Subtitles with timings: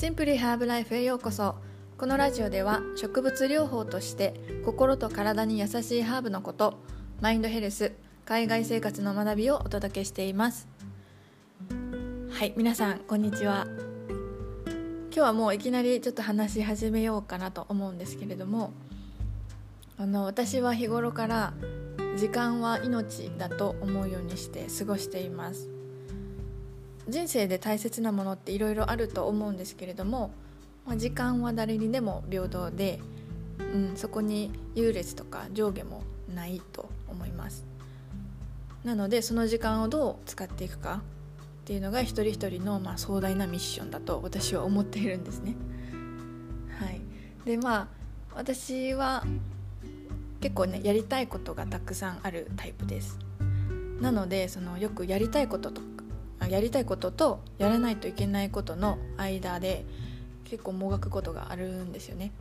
[0.00, 1.56] シンプルハーブライフへようこそ。
[1.98, 4.32] このラジオでは植物療法として
[4.64, 6.78] 心と体に優しいハーブのこと
[7.20, 7.92] マインドヘルス
[8.24, 10.68] 海外生活の学びをお届けしています。
[12.30, 13.66] はい皆さんこんにちは。
[15.08, 18.72] 今日はもういきなりちょっと話し始めようかなと思うんですけれども
[19.98, 21.52] あの私は日頃から
[22.16, 25.79] 時間は命だと思うようにして過ごしています。
[27.10, 30.30] 人生で大切なものっていろいろあると思うんですけれども、
[30.86, 33.00] まあ、時間は誰にでも平等で、
[33.58, 36.02] うん、そこに優劣とか上下も
[36.34, 37.64] ないと思います。
[38.84, 41.02] なのでその時間をどう使っていくか
[41.62, 45.54] っていうのが一人一人のまあ壮大なミッションだと私は思っているんですね。
[46.78, 47.00] はい。
[47.44, 47.88] でまあ
[48.34, 49.24] 私は
[50.40, 53.18] 結構ねやりたいことがたくさんあるタイプです。
[54.00, 55.82] なのでそのよくやりたいことと
[56.48, 59.84] やりたいこととやらないといけないことの間で
[60.44, 62.32] 結構もがくことがあるんですよね。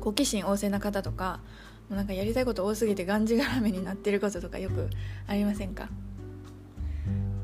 [0.00, 1.40] 好奇心旺盛な方とか
[1.90, 4.88] なんかやりたいこと多すぎてがんじがらめになってることとかよく
[5.26, 5.88] ありませんか？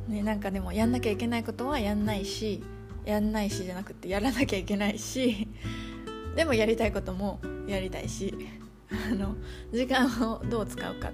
[0.09, 2.63] ねなんかでもやんなきゃいけないことはやんないし
[3.05, 5.49] やんないしじゃなくてやらなきゃいけないし
[6.37, 8.35] でもやりたいこともやりたいし
[8.91, 9.37] あの
[9.73, 11.11] 時間をどう使うか。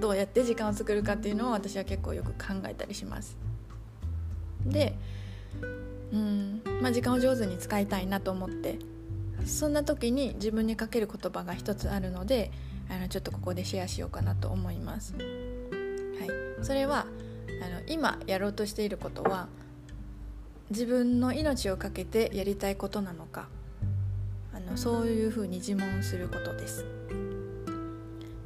[0.00, 3.36] どうやって時間を作るかっていうのを私は結構よく考えたりします。
[4.66, 4.94] で
[6.12, 8.78] うんまあ時間を上手に使いたいなと思って
[9.46, 12.50] そんな時に自分にかける言葉が一つあるので
[12.90, 17.06] あのちょっとここでシェアしようかなと思います、はい、それは
[17.62, 19.48] あの今やろうとしていることは
[20.70, 23.48] 自分の命を懸けてやりたいことなのか
[24.52, 26.84] あのそういうふうに自問することです。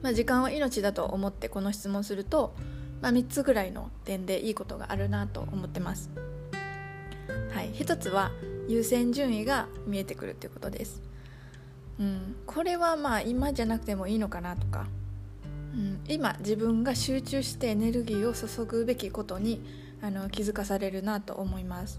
[0.04, 2.54] まあ、時間は命だと思ってこの質問すると、
[3.00, 6.10] まあ、3つぐらいの点でいいことがあるなと思ってます。
[7.54, 8.30] はい、1つは
[8.68, 11.00] 優先順位が見えてくるっていうことです。
[11.98, 14.88] うん、これはまあ今じゃなくてもいいのかなとか、
[15.72, 19.64] うん、今自分が集中してエネルギーを注ぐべきことに
[20.02, 21.98] あの気づかされるなと思います。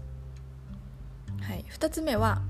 [1.40, 2.40] はい、2つ目は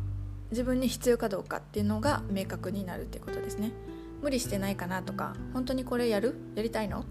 [0.50, 3.72] 自分に必要かどうかっていうのが明確になるっていうことですね。
[4.22, 6.36] 無理してないかなとか本当にこれやる？
[6.54, 7.04] やりたいの？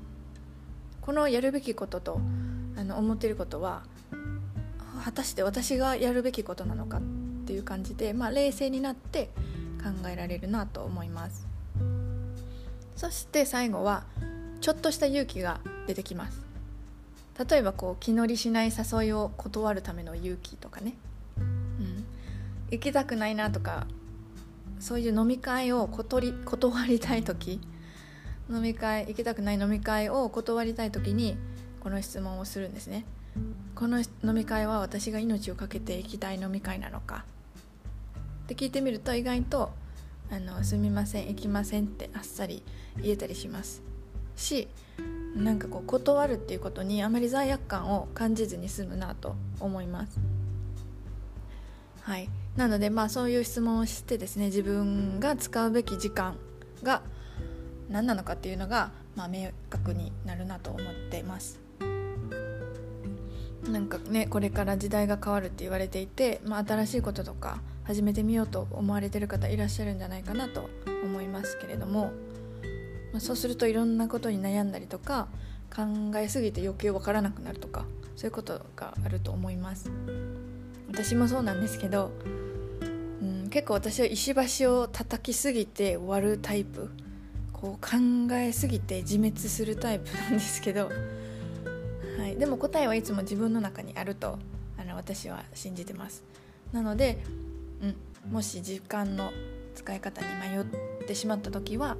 [1.01, 2.19] このやるべきことと
[2.77, 3.83] あの思ってることは
[5.03, 7.01] 果たして私がやるべきことなのかっ
[7.45, 9.29] ていう感じで、まあ、冷静になって
[9.83, 11.45] 考えられるなと思います。
[12.95, 14.03] そして最後は
[14.61, 16.41] ちょっとした勇気が出てきます。
[17.49, 20.95] 例えばこう気乗りしない誘いを断るための勇気とかね、
[21.37, 22.05] うん、
[22.71, 23.85] 行きたくないなとか
[24.79, 26.21] そういう飲み会を断
[26.87, 27.59] りたい時
[28.49, 31.37] 飲み会行きたくない飲み会を断りたい時に
[31.79, 33.05] この質問をするんですね。
[33.75, 37.25] この飲み会は私が命を懸けて行きたい飲み会なのか。
[38.43, 39.71] って聞いてみると意外と
[40.31, 42.63] あの「すみません行きません」ってあっさり
[43.01, 43.81] 言えたりします。
[44.35, 44.67] し
[45.35, 50.19] なんかこう断るっていうことにあまり罪悪感を感じずに済むなと思います。
[52.01, 52.29] はい。
[52.55, 56.37] なのでまあそういう質問をしてですね自分が使うべき時間
[56.83, 57.01] が
[57.89, 61.59] 何なのかっていうのが、まあ、明確になるなと思ってます。
[63.69, 70.69] なんかねこれから時代が変わるって言われていて、まあ、新しいこととか始めてみようと思われてる方いらっしゃるんじゃないかなと
[71.03, 72.11] 思いますけれども、
[73.11, 75.27] まあ、そうするといろんなことに悩んだりとか
[75.75, 75.83] 考
[76.17, 77.85] えすぎて余計分からなくなるとか
[78.15, 79.89] そういうことがあると思います。
[80.87, 82.11] 私もそうなんですけど
[83.55, 86.91] 結構私は石橋を叩きすぎて終わるタイプ。
[87.53, 87.95] こう考
[88.33, 90.89] えすぎて自滅するタイプなんですけど、
[92.19, 94.39] はい、でも答えはいつも自分の中にあると
[94.77, 96.25] あの私は信じてます。
[96.73, 97.23] なので、
[97.81, 99.31] うん、もし時間の
[99.73, 100.65] 使い方に迷っ
[101.07, 101.95] てしまった時は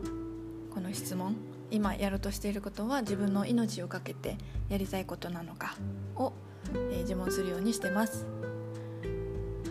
[0.74, 1.38] この質問
[1.72, 4.38] 今やろうとしていることは自分の命を懸けて
[4.68, 5.78] やりたいことなのか
[6.18, 6.34] を、
[6.92, 8.26] えー、自問するようにしてます。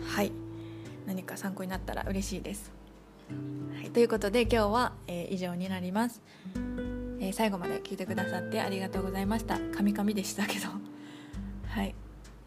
[0.07, 0.44] はい。
[1.05, 2.71] 何か参考になったら嬉しいです。
[3.75, 6.21] はい、ということで今日は、えー、以上になります、
[7.19, 9.59] えー、最後まで聞いてくださってありがとうございました。
[9.75, 10.67] カミカミでしたけど
[11.67, 11.95] はい、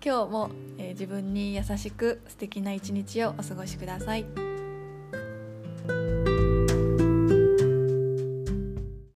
[0.05, 4.25] 今日も、えー、自分に優しく素敵な一日をお過ごしください。